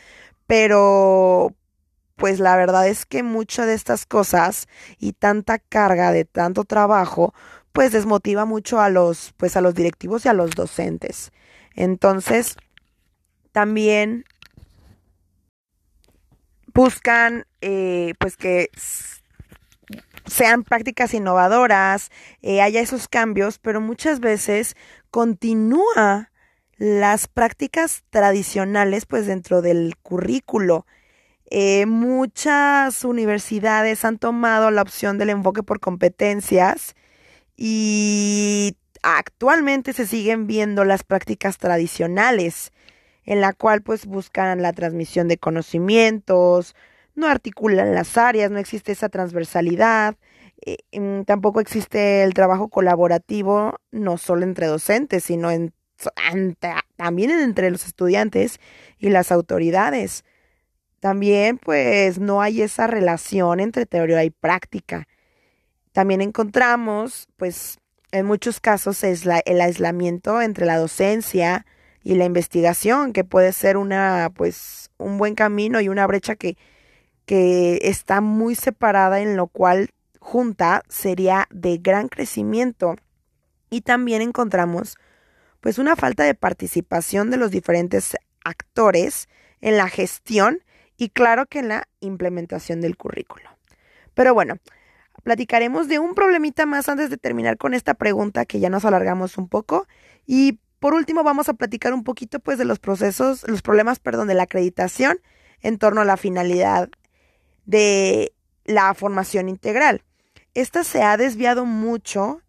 pero 0.46 1.54
pues 2.20 2.38
la 2.38 2.54
verdad 2.54 2.86
es 2.86 3.06
que 3.06 3.22
muchas 3.22 3.66
de 3.66 3.74
estas 3.74 4.04
cosas 4.04 4.68
y 4.98 5.14
tanta 5.14 5.58
carga 5.58 6.12
de 6.12 6.26
tanto 6.26 6.64
trabajo 6.64 7.32
pues 7.72 7.92
desmotiva 7.92 8.44
mucho 8.44 8.78
a 8.78 8.90
los 8.90 9.32
pues 9.38 9.56
a 9.56 9.62
los 9.62 9.74
directivos 9.74 10.26
y 10.26 10.28
a 10.28 10.34
los 10.34 10.50
docentes. 10.50 11.32
Entonces, 11.74 12.56
también 13.52 14.26
buscan 16.74 17.46
eh, 17.62 18.12
pues 18.18 18.36
que 18.36 18.68
sean 20.26 20.62
prácticas 20.62 21.14
innovadoras, 21.14 22.10
eh, 22.42 22.60
haya 22.60 22.82
esos 22.82 23.08
cambios, 23.08 23.58
pero 23.58 23.80
muchas 23.80 24.20
veces 24.20 24.76
continúa 25.10 26.30
las 26.76 27.28
prácticas 27.28 28.04
tradicionales 28.10 29.06
pues 29.06 29.26
dentro 29.26 29.62
del 29.62 29.96
currículo. 30.02 30.86
Eh, 31.50 31.86
muchas 31.86 33.04
universidades 33.04 34.04
han 34.04 34.18
tomado 34.18 34.70
la 34.70 34.82
opción 34.82 35.18
del 35.18 35.30
enfoque 35.30 35.64
por 35.64 35.80
competencias 35.80 36.94
y 37.56 38.76
actualmente 39.02 39.92
se 39.92 40.06
siguen 40.06 40.46
viendo 40.46 40.84
las 40.84 41.02
prácticas 41.04 41.58
tradicionales 41.58 42.72
en 43.24 43.40
la 43.40 43.52
cual 43.52 43.82
pues 43.82 44.06
buscan 44.06 44.62
la 44.62 44.72
transmisión 44.72 45.28
de 45.28 45.38
conocimientos, 45.38 46.74
no 47.14 47.26
articulan 47.28 47.94
las 47.94 48.16
áreas, 48.16 48.50
no 48.50 48.58
existe 48.58 48.92
esa 48.92 49.08
transversalidad, 49.08 50.16
eh, 50.64 50.78
mm, 50.98 51.22
tampoco 51.24 51.60
existe 51.60 52.22
el 52.22 52.34
trabajo 52.34 52.68
colaborativo, 52.68 53.76
no 53.90 54.18
solo 54.18 54.44
entre 54.44 54.66
docentes, 54.66 55.24
sino 55.24 55.50
en, 55.50 55.74
también 56.96 57.30
entre 57.30 57.70
los 57.70 57.86
estudiantes 57.86 58.58
y 58.98 59.10
las 59.10 59.32
autoridades. 59.32 60.24
También 61.00 61.58
pues 61.58 62.18
no 62.18 62.42
hay 62.42 62.62
esa 62.62 62.86
relación 62.86 63.58
entre 63.60 63.86
teoría 63.86 64.22
y 64.24 64.30
práctica. 64.30 65.08
También 65.92 66.20
encontramos 66.20 67.26
pues 67.36 67.78
en 68.12 68.26
muchos 68.26 68.60
casos 68.60 69.02
es 69.02 69.24
el 69.44 69.60
aislamiento 69.60 70.42
entre 70.42 70.66
la 70.66 70.76
docencia 70.76 71.66
y 72.02 72.14
la 72.14 72.24
investigación, 72.24 73.12
que 73.12 73.24
puede 73.24 73.52
ser 73.52 73.76
una 73.76 74.30
pues 74.36 74.90
un 74.98 75.18
buen 75.18 75.34
camino 75.34 75.80
y 75.80 75.88
una 75.88 76.06
brecha 76.06 76.36
que 76.36 76.56
que 77.24 77.78
está 77.82 78.20
muy 78.20 78.56
separada 78.56 79.20
en 79.20 79.36
lo 79.36 79.46
cual 79.46 79.90
junta 80.18 80.82
sería 80.88 81.46
de 81.50 81.78
gran 81.78 82.08
crecimiento. 82.08 82.96
Y 83.70 83.82
también 83.82 84.20
encontramos 84.20 84.96
pues 85.60 85.78
una 85.78 85.94
falta 85.96 86.24
de 86.24 86.34
participación 86.34 87.30
de 87.30 87.36
los 87.36 87.52
diferentes 87.52 88.16
actores 88.44 89.28
en 89.60 89.76
la 89.76 89.88
gestión 89.88 90.62
y 91.00 91.08
claro 91.08 91.46
que 91.46 91.60
en 91.60 91.68
la 91.68 91.88
implementación 92.00 92.82
del 92.82 92.98
currículo. 92.98 93.48
Pero 94.12 94.34
bueno, 94.34 94.58
platicaremos 95.22 95.88
de 95.88 95.98
un 95.98 96.14
problemita 96.14 96.66
más 96.66 96.90
antes 96.90 97.08
de 97.08 97.16
terminar 97.16 97.56
con 97.56 97.72
esta 97.72 97.94
pregunta 97.94 98.44
que 98.44 98.60
ya 98.60 98.68
nos 98.68 98.84
alargamos 98.84 99.38
un 99.38 99.48
poco 99.48 99.86
y 100.26 100.60
por 100.78 100.92
último 100.92 101.22
vamos 101.24 101.48
a 101.48 101.54
platicar 101.54 101.94
un 101.94 102.04
poquito 102.04 102.38
pues 102.38 102.58
de 102.58 102.66
los 102.66 102.78
procesos, 102.78 103.48
los 103.48 103.62
problemas, 103.62 103.98
perdón, 103.98 104.28
de 104.28 104.34
la 104.34 104.42
acreditación 104.42 105.20
en 105.62 105.78
torno 105.78 106.02
a 106.02 106.04
la 106.04 106.18
finalidad 106.18 106.90
de 107.64 108.34
la 108.66 108.92
formación 108.92 109.48
integral. 109.48 110.04
Esta 110.52 110.84
se 110.84 111.02
ha 111.02 111.16
desviado 111.16 111.64
mucho 111.64 112.42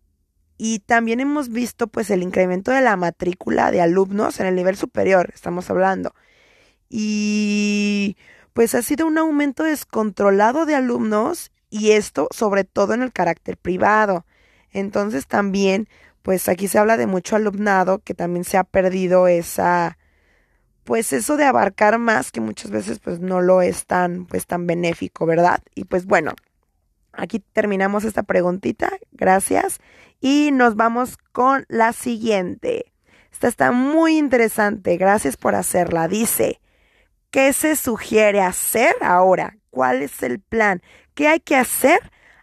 y 0.58 0.80
también 0.80 1.22
hemos 1.22 1.48
visto 1.48 1.88
pues 1.88 2.10
el 2.10 2.22
incremento 2.22 2.72
de 2.72 2.82
la 2.82 2.98
matrícula 2.98 3.72
de 3.72 3.80
alumnos 3.80 4.42
en 4.42 4.48
el 4.48 4.56
nivel 4.56 4.76
superior, 4.76 5.32
estamos 5.34 5.70
hablando. 5.70 6.14
Y 6.90 8.18
pues 8.54 8.76
ha 8.76 8.82
sido 8.82 9.08
un 9.08 9.18
aumento 9.18 9.64
descontrolado 9.64 10.66
de 10.66 10.76
alumnos 10.76 11.52
y 11.70 11.92
esto 11.92 12.28
sobre 12.32 12.64
todo 12.64 12.94
en 12.94 13.02
el 13.02 13.14
carácter 13.14 13.58
privado. 13.58 14.26
Entonces 14.72 15.28
también, 15.28 15.88
pues 16.22 16.48
aquí 16.50 16.68
se 16.68 16.78
habla 16.78 16.98
de 16.98 17.08
mucho 17.08 17.36
alumnado 17.36 18.00
que 18.00 18.14
también 18.14 18.44
se 18.44 18.58
ha 18.58 18.64
perdido 18.64 19.28
esa, 19.28 19.98
pues 20.84 21.14
eso 21.14 21.38
de 21.38 21.46
abarcar 21.46 21.98
más 21.98 22.32
que 22.32 22.42
muchas 22.42 22.72
veces 22.72 23.00
pues 23.00 23.20
no 23.20 23.42
lo 23.42 23.62
es 23.62 23.86
tan, 23.86 24.26
pues 24.26 24.46
tan 24.46 24.68
benéfico, 24.68 25.26
¿verdad? 25.26 25.62
Y 25.76 25.86
pues 25.86 26.06
bueno, 26.06 26.34
aquí 27.14 27.40
terminamos 27.40 28.04
esta 28.04 28.24
preguntita, 28.24 28.92
gracias. 29.12 29.80
Y 30.20 30.52
nos 30.52 30.76
vamos 30.76 31.18
con 31.32 31.66
la 31.68 31.94
siguiente. 31.94 32.92
Esta 33.32 33.48
está 33.48 33.72
muy 33.72 34.18
interesante, 34.18 34.98
gracias 34.98 35.38
por 35.38 35.56
hacerla. 35.56 36.08
Dice, 36.08 36.60
¿qué 37.32 37.54
se 37.54 37.76
sugiere 37.76 38.42
hacer 38.42 38.94
ahora? 39.02 39.58
¿Cuál 39.70 40.02
es 40.04 40.22
el 40.22 40.40
plan? 40.40 40.82
¿Qué 41.16 41.28
hay 41.28 41.40
que 41.40 41.56
hacer 41.56 42.00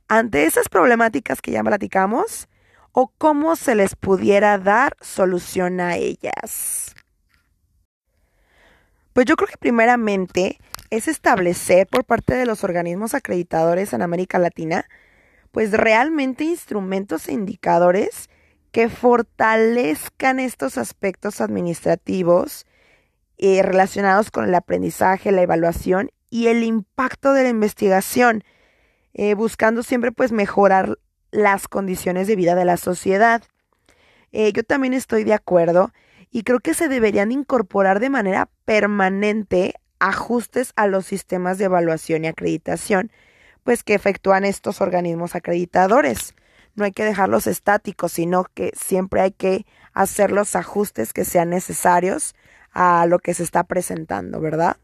ante 0.09 0.45
esas 0.45 0.69
problemáticas 0.69 1.41
que 1.41 1.53
ya 1.53 1.63
platicamos? 1.63 2.49
¿O 2.93 3.13
cómo 3.19 3.55
se 3.55 3.75
les 3.75 3.95
pudiera 3.95 4.59
dar 4.59 4.97
solución 5.01 5.81
a 5.81 5.97
ellas? 5.97 6.95
Pues 9.13 9.27
yo 9.27 9.37
creo 9.37 9.49
que 9.49 9.59
primeramente 9.59 10.59
es 10.91 11.07
establecer 11.07 11.87
por 11.87 12.05
parte 12.05 12.35
de 12.35 12.47
los 12.47 12.65
organismos 12.65 13.15
acreditadores 13.15 13.93
en 13.93 14.01
América 14.01 14.39
Latina, 14.39 14.87
pues 15.53 15.73
realmente 15.73 16.45
instrumentos 16.45 17.29
e 17.29 17.33
indicadores 17.33 18.31
que 18.73 18.89
fortalezcan 18.89 20.41
estos 20.41 20.79
aspectos 20.79 21.41
administrativos 21.41 22.65
eh, 23.39 23.63
relacionados 23.63 24.33
con 24.33 24.45
el 24.45 24.55
aprendizaje, 24.55 25.31
la 25.31 25.43
evaluación 25.43 26.11
y 26.29 26.49
el 26.49 26.65
impacto 26.65 27.33
de 27.33 27.45
la 27.45 27.49
investigación, 27.49 28.43
eh, 29.15 29.35
buscando 29.35 29.85
siempre 29.85 30.11
pues 30.11 30.33
mejorar 30.33 30.99
las 31.31 31.69
condiciones 31.69 32.27
de 32.27 32.35
vida 32.35 32.57
de 32.57 32.65
la 32.65 32.77
sociedad. 32.77 33.43
Eh, 34.33 34.53
yo 34.53 34.65
también 34.65 34.93
estoy 34.93 35.23
de 35.23 35.35
acuerdo 35.35 35.93
y 36.31 36.43
creo 36.43 36.59
que 36.59 36.75
se 36.75 36.89
deberían 36.89 37.31
incorporar 37.31 38.01
de 38.01 38.11
manera 38.11 38.51
permanente 38.65 39.75
ajustes 40.01 40.73
a 40.75 40.89
los 40.89 41.07
sistemas 41.07 41.59
de 41.59 41.67
evaluación 41.67 42.25
y 42.25 42.29
acreditación, 42.29 43.13
pues 43.63 43.85
que 43.85 43.95
efectúan 43.95 44.45
estos 44.45 44.81
organismos 44.81 45.37
acreditadores. 45.37 46.35
No 46.75 46.85
hay 46.85 46.93
que 46.93 47.05
dejarlos 47.05 47.47
estáticos, 47.47 48.13
sino 48.13 48.47
que 48.53 48.73
siempre 48.77 49.21
hay 49.21 49.31
que 49.33 49.65
hacer 49.93 50.33
los 50.33 50.57
ajustes 50.57 51.13
que 51.13 51.25
sean 51.25 51.51
necesarios 51.51 52.35
a 52.81 53.07
lo 53.07 53.19
que 53.19 53.35
se 53.35 53.43
está 53.43 53.65
presentando, 53.65 54.41
¿verdad? 54.41 54.77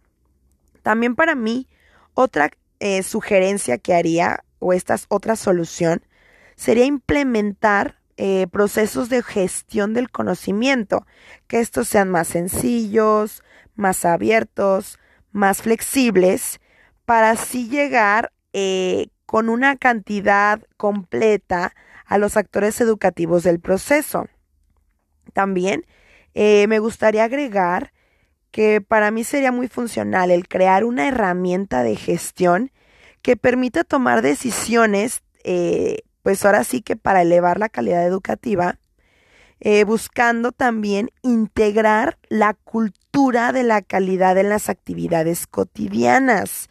También 0.82 1.14
para 1.14 1.36
mí, 1.36 1.68
otra 2.12 2.50
eh, 2.80 3.04
sugerencia 3.04 3.78
que 3.78 3.94
haría, 3.94 4.42
o 4.58 4.72
esta 4.72 4.96
otra 5.06 5.36
solución, 5.36 6.02
sería 6.56 6.86
implementar 6.86 8.00
eh, 8.16 8.48
procesos 8.50 9.10
de 9.10 9.22
gestión 9.22 9.94
del 9.94 10.10
conocimiento, 10.10 11.06
que 11.46 11.60
estos 11.60 11.86
sean 11.86 12.10
más 12.10 12.26
sencillos, 12.26 13.44
más 13.76 14.04
abiertos, 14.04 14.98
más 15.30 15.62
flexibles, 15.62 16.60
para 17.04 17.30
así 17.30 17.68
llegar 17.68 18.32
eh, 18.52 19.06
con 19.24 19.48
una 19.48 19.76
cantidad 19.76 20.60
completa 20.76 21.76
a 22.06 22.18
los 22.18 22.36
actores 22.36 22.80
educativos 22.80 23.44
del 23.44 23.60
proceso. 23.60 24.26
También 25.32 25.86
eh, 26.34 26.66
me 26.68 26.80
gustaría 26.80 27.24
agregar 27.24 27.92
que 28.50 28.80
para 28.80 29.10
mí 29.10 29.24
sería 29.24 29.52
muy 29.52 29.68
funcional 29.68 30.30
el 30.30 30.48
crear 30.48 30.84
una 30.84 31.08
herramienta 31.08 31.82
de 31.82 31.96
gestión 31.96 32.70
que 33.22 33.36
permita 33.36 33.84
tomar 33.84 34.22
decisiones, 34.22 35.22
eh, 35.44 36.02
pues 36.22 36.44
ahora 36.44 36.64
sí 36.64 36.82
que 36.82 36.96
para 36.96 37.22
elevar 37.22 37.58
la 37.58 37.68
calidad 37.68 38.04
educativa, 38.06 38.78
eh, 39.60 39.84
buscando 39.84 40.52
también 40.52 41.10
integrar 41.22 42.18
la 42.28 42.54
cultura 42.54 43.52
de 43.52 43.62
la 43.62 43.82
calidad 43.82 44.36
en 44.38 44.48
las 44.48 44.68
actividades 44.68 45.46
cotidianas. 45.46 46.68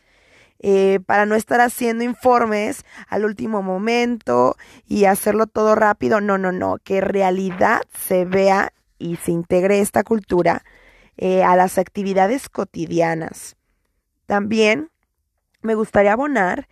para 1.06 1.26
no 1.26 1.36
estar 1.36 1.60
haciendo 1.60 2.06
informes 2.06 2.86
al 3.10 3.26
último 3.26 3.62
momento 3.62 4.56
y 4.88 5.06
hacerlo 5.06 5.46
todo 5.46 5.76
rápido. 5.76 6.22
No, 6.22 6.38
no, 6.38 6.54
no, 6.54 6.78
que 6.82 7.00
en 7.00 7.04
realidad 7.04 7.82
se 8.08 8.24
vea 8.24 8.72
y 8.98 9.18
se 9.18 9.32
integre 9.32 9.80
esta 9.80 10.04
cultura 10.04 10.64
eh, 11.18 11.44
a 11.44 11.56
las 11.56 11.78
actividades 11.78 12.50
cotidianas. 12.50 13.56
También 14.26 14.90
me 15.62 15.76
gustaría 15.76 16.14
abonar 16.14 16.68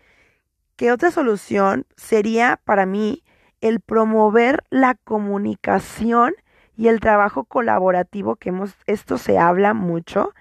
que 0.76 0.92
otra 0.92 1.12
solución 1.12 1.86
sería 1.96 2.60
para 2.66 2.86
mí 2.86 3.24
el 3.62 3.80
promover 3.80 4.64
la 4.70 4.96
comunicación 4.96 6.34
y 6.76 6.88
el 6.88 7.00
trabajo 7.00 7.44
colaborativo, 7.44 8.36
que 8.36 8.50
hemos, 8.50 8.76
esto 8.88 9.18
se 9.20 9.38
habla 9.38 9.74
mucho, 9.74 10.34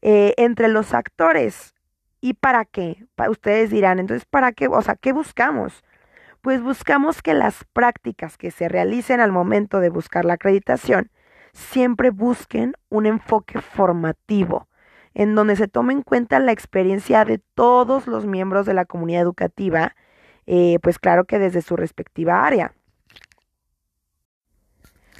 eh, 0.00 0.34
entre 0.36 0.68
los 0.68 0.94
actores. 0.94 1.74
¿Y 2.20 2.34
para 2.34 2.64
qué? 2.64 3.04
Ustedes 3.28 3.70
dirán, 3.70 3.98
entonces, 3.98 4.24
¿para 4.24 4.52
qué? 4.52 4.68
O 4.68 4.80
sea, 4.82 4.94
¿qué 4.94 5.12
buscamos? 5.12 5.82
Pues 6.42 6.60
buscamos 6.60 7.22
que 7.22 7.34
las 7.34 7.64
prácticas 7.72 8.36
que 8.36 8.50
se 8.50 8.68
realicen 8.68 9.20
al 9.20 9.30
momento 9.30 9.78
de 9.78 9.90
buscar 9.90 10.24
la 10.24 10.34
acreditación 10.34 11.10
siempre 11.52 12.10
busquen 12.10 12.74
un 12.88 13.06
enfoque 13.06 13.60
formativo, 13.60 14.68
en 15.14 15.36
donde 15.36 15.54
se 15.54 15.68
tome 15.68 15.92
en 15.92 16.02
cuenta 16.02 16.40
la 16.40 16.50
experiencia 16.50 17.24
de 17.24 17.38
todos 17.38 18.08
los 18.08 18.26
miembros 18.26 18.66
de 18.66 18.74
la 18.74 18.86
comunidad 18.86 19.22
educativa, 19.22 19.94
eh, 20.46 20.78
pues 20.82 20.98
claro 20.98 21.26
que 21.26 21.38
desde 21.38 21.62
su 21.62 21.76
respectiva 21.76 22.44
área. 22.44 22.74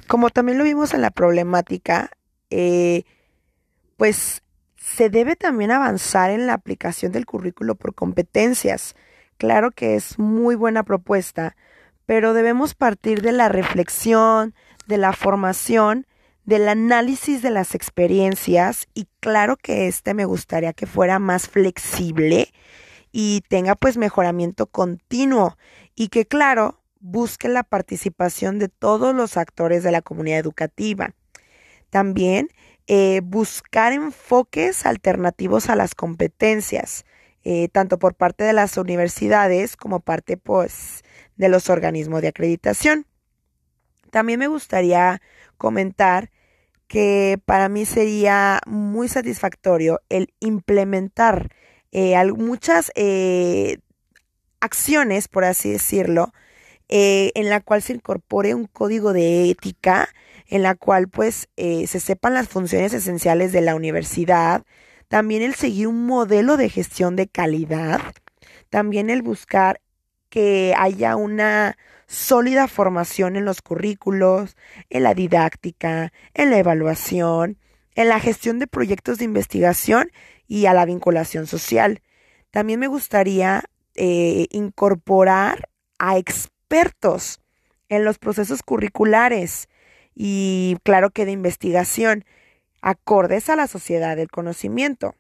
Como 0.09 0.31
también 0.31 0.59
lo 0.59 0.65
vimos 0.65 0.93
en 0.93 1.03
la 1.03 1.11
problemática, 1.11 2.11
eh, 2.51 3.05
pues 3.97 4.43
se 4.77 5.09
debe 5.09 5.37
también 5.37 5.71
avanzar 5.71 6.31
en 6.31 6.49
la 6.49 6.55
aplicación 6.55 7.13
del 7.13 7.27
currículo 7.27 7.77
por 7.77 7.95
competencias. 7.95 8.97
Claro 9.43 9.73
que 9.73 9.97
es 9.97 10.21
muy 10.21 10.55
buena 10.55 10.85
propuesta, 10.85 11.57
pero 12.07 12.33
debemos 12.33 12.77
partir 12.77 13.23
de 13.23 13.33
la 13.33 13.49
reflexión, 13.49 14.55
de 14.87 14.99
la 14.99 15.13
formación 15.13 16.07
del 16.45 16.69
análisis 16.69 17.43
de 17.43 17.51
las 17.51 17.75
experiencias 17.75 18.87
y 18.95 19.09
claro 19.19 19.57
que 19.57 19.89
este 19.89 20.15
me 20.15 20.27
gustaría 20.27 20.73
que 20.73 20.87
fuera 20.87 21.19
más 21.19 21.49
flexible 21.49 22.53
y 23.11 23.41
tenga 23.49 23.75
pues 23.75 23.97
mejoramiento 23.97 24.67
continuo 24.67 25.59
y 25.97 26.07
que 26.07 26.25
claro 26.25 26.81
busque 27.01 27.49
la 27.49 27.65
participación 27.65 28.61
de 28.61 28.69
todos 28.69 29.13
los 29.13 29.37
actores 29.37 29.83
de 29.83 29.91
la 29.91 30.03
comunidad 30.03 30.39
educativa. 30.39 31.17
También 31.91 32.49
eh, 32.87 33.23
buscar 33.25 33.93
enfoques 33.93 34.87
alternativos 34.87 35.69
a 35.69 35.75
las 35.75 35.97
competencias, 35.97 37.05
eh, 37.45 37.69
tanto 37.69 37.99
por 37.99 38.15
parte 38.15 38.45
de 38.45 38.53
las 38.53 38.77
universidades 38.77 39.77
como 39.77 40.01
parte 40.01 40.37
pues 40.37 41.03
de 41.37 41.49
los 41.49 41.71
organismos 41.71 42.23
de 42.23 42.29
acreditación. 42.29 43.07
También 44.11 44.39
me 44.39 44.47
gustaría 44.47 45.21
comentar 45.57 46.31
que 46.93 47.41
para 47.47 47.71
mí 47.71 47.87
sería 47.87 48.61
muy 48.67 49.09
satisfactorio 49.09 50.03
el 50.11 50.35
implementar 50.41 51.49
eh, 51.91 52.15
muchas 52.33 52.93
eh, 52.95 53.79
acciones, 54.61 55.29
por 55.29 55.45
así 55.45 55.71
decirlo, 55.71 56.33
eh, 56.89 57.33
en 57.35 57.49
la 57.49 57.61
cual 57.61 57.81
se 57.81 57.95
incorpore 57.95 58.55
un 58.55 58.67
código 58.67 59.15
de 59.15 59.51
ética, 59.51 60.09
en 60.47 60.63
la 60.63 60.75
cual 60.75 61.09
pues 61.09 61.49
se 61.57 61.87
sepan 61.87 62.35
las 62.35 62.49
funciones 62.49 62.93
esenciales 62.93 63.53
de 63.53 63.63
la 63.63 63.75
universidad, 63.75 64.65
también 65.13 65.43
el 65.43 65.55
seguir 65.55 65.89
un 65.89 66.07
modelo 66.07 66.57
de 66.57 66.71
gestión 66.71 67.17
de 67.17 67.29
calidad, 67.29 68.01
también 68.71 69.11
el 69.11 69.21
buscar 69.21 69.83
que 70.31 70.73
haya 70.79 71.17
una 71.17 71.77
sólida 72.07 72.67
formación 72.67 73.37
en 73.37 73.45
los 73.45 73.61
currículos, 73.61 74.57
en 74.89 75.03
la 75.03 75.13
didáctica, 75.13 76.15
en 76.33 76.51
la 76.51 76.57
evaluación, 76.57 77.59
en 77.95 78.09
la 78.09 78.21
gestión 78.21 78.59
de 78.59 78.67
proyectos 78.67 79.19
de 79.19 79.27
investigación 79.27 80.11
y 80.49 80.65
a 80.65 80.73
la 80.73 80.87
vinculación 80.87 81.47
social. 81.47 82.01
También 82.51 82.81
me 82.81 82.87
gustaría 82.87 83.65
eh, 83.95 84.47
incorporar 84.51 85.69
a 85.99 86.17
expertos 86.17 87.39
en 87.91 88.07
los 88.07 88.19
procesos 88.19 88.63
curriculares 88.63 89.69
y 90.15 90.79
claro 90.85 91.11
que 91.11 91.27
de 91.27 91.33
investigación, 91.33 92.25
acordes 92.83 93.49
a 93.49 93.57
la 93.57 93.67
sociedad 93.67 94.17
del 94.17 94.31
conocimiento. 94.31 95.15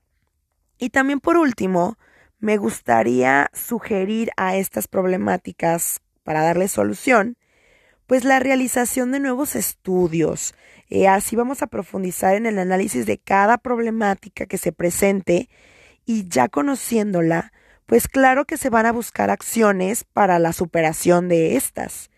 Y 0.78 0.90
también 0.90 1.20
por 1.20 1.38
último, 1.38 1.96
me 2.38 2.56
gustaría 2.56 3.50
sugerir 3.54 4.30
a 4.36 4.56
estas 4.56 4.88
problemáticas 4.88 6.02
para 6.24 6.42
darle 6.42 6.68
solución, 6.68 7.36
pues 8.06 8.24
la 8.24 8.40
realización 8.40 9.12
de 9.12 9.20
nuevos 9.20 9.54
estudios. 9.54 10.54
Eh, 10.90 11.08
así 11.08 11.36
vamos 11.36 11.62
a 11.62 11.68
profundizar 11.68 12.34
en 12.34 12.46
el 12.46 12.58
análisis 12.58 13.06
de 13.06 13.18
cada 13.18 13.58
problemática 13.58 14.46
que 14.46 14.58
se 14.58 14.72
presente 14.72 15.48
y 16.04 16.28
ya 16.28 16.48
conociéndola, 16.48 17.52
pues 17.86 18.08
claro 18.08 18.44
que 18.44 18.56
se 18.56 18.70
van 18.70 18.86
a 18.86 18.92
buscar 18.92 19.30
acciones 19.30 20.04
para 20.04 20.38
la 20.38 20.52
superación 20.52 21.28
de 21.28 21.56
estas. 21.56 22.10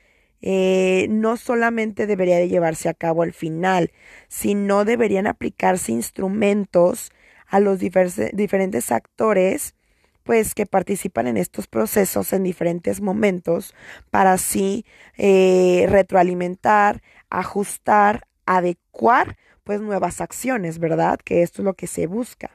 Eh, 0.46 1.06
no 1.08 1.38
solamente 1.38 2.06
debería 2.06 2.36
de 2.36 2.50
llevarse 2.50 2.90
a 2.90 2.94
cabo 2.94 3.22
al 3.22 3.32
final, 3.32 3.92
sino 4.28 4.84
deberían 4.84 5.26
aplicarse 5.26 5.90
instrumentos 5.90 7.12
a 7.46 7.60
los 7.60 7.78
diferentes 7.78 8.92
actores 8.92 9.74
pues 10.22 10.54
que 10.54 10.66
participan 10.66 11.28
en 11.28 11.38
estos 11.38 11.66
procesos 11.66 12.34
en 12.34 12.42
diferentes 12.42 13.00
momentos 13.00 13.74
para 14.10 14.34
así 14.34 14.84
eh, 15.16 15.86
retroalimentar, 15.88 17.02
ajustar, 17.30 18.26
adecuar 18.44 19.38
pues 19.62 19.80
nuevas 19.80 20.20
acciones, 20.20 20.78
¿verdad? 20.78 21.18
Que 21.24 21.40
esto 21.40 21.62
es 21.62 21.64
lo 21.64 21.72
que 21.72 21.86
se 21.86 22.06
busca. 22.06 22.50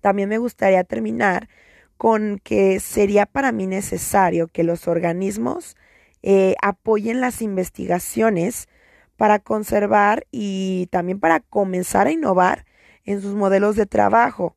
También 0.00 0.30
me 0.30 0.38
gustaría 0.38 0.84
terminar 0.84 1.50
con 1.98 2.40
que 2.42 2.80
sería 2.80 3.26
para 3.26 3.52
mí 3.52 3.66
necesario 3.66 4.48
que 4.48 4.64
los 4.64 4.88
organismos 4.88 5.76
eh, 6.26 6.54
apoyen 6.62 7.20
las 7.20 7.42
investigaciones 7.42 8.66
para 9.18 9.40
conservar 9.40 10.26
y 10.30 10.88
también 10.90 11.20
para 11.20 11.40
comenzar 11.40 12.06
a 12.06 12.12
innovar 12.12 12.64
en 13.04 13.20
sus 13.20 13.34
modelos 13.34 13.76
de 13.76 13.84
trabajo, 13.84 14.56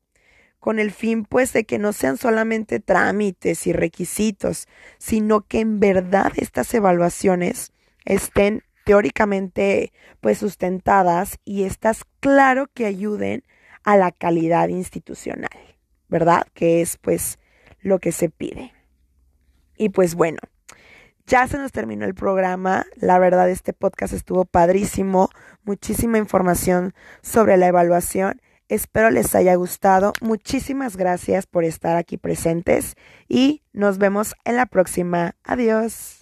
con 0.60 0.78
el 0.78 0.90
fin 0.92 1.26
pues 1.26 1.52
de 1.52 1.64
que 1.64 1.78
no 1.78 1.92
sean 1.92 2.16
solamente 2.16 2.80
trámites 2.80 3.66
y 3.66 3.74
requisitos, 3.74 4.66
sino 4.96 5.42
que 5.42 5.60
en 5.60 5.78
verdad 5.78 6.32
estas 6.36 6.72
evaluaciones 6.72 7.74
estén 8.06 8.62
teóricamente 8.86 9.92
pues 10.22 10.38
sustentadas 10.38 11.38
y 11.44 11.64
estas 11.64 12.04
claro 12.20 12.68
que 12.72 12.86
ayuden 12.86 13.44
a 13.84 13.98
la 13.98 14.10
calidad 14.10 14.68
institucional, 14.68 15.50
¿verdad? 16.08 16.46
Que 16.54 16.80
es 16.80 16.96
pues 16.96 17.38
lo 17.82 17.98
que 17.98 18.10
se 18.10 18.30
pide. 18.30 18.72
Y 19.76 19.90
pues 19.90 20.14
bueno, 20.14 20.38
ya 21.28 21.46
se 21.46 21.58
nos 21.58 21.72
terminó 21.72 22.06
el 22.06 22.14
programa. 22.14 22.86
La 22.96 23.18
verdad, 23.18 23.48
este 23.50 23.74
podcast 23.74 24.14
estuvo 24.14 24.46
padrísimo. 24.46 25.28
Muchísima 25.62 26.18
información 26.18 26.94
sobre 27.22 27.58
la 27.58 27.68
evaluación. 27.68 28.40
Espero 28.68 29.10
les 29.10 29.34
haya 29.34 29.54
gustado. 29.54 30.14
Muchísimas 30.20 30.96
gracias 30.96 31.46
por 31.46 31.64
estar 31.64 31.96
aquí 31.96 32.16
presentes 32.16 32.94
y 33.28 33.62
nos 33.72 33.98
vemos 33.98 34.34
en 34.44 34.56
la 34.56 34.66
próxima. 34.66 35.36
Adiós. 35.44 36.17